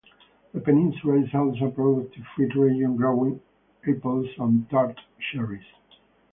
[0.51, 3.39] The peninsula is also a productive fruit region growing
[3.87, 4.99] apples and tart
[5.31, 5.61] cherries.